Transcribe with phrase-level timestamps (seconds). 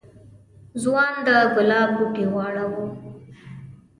[0.81, 2.85] ځوان د گلاب بوټی واړاوه.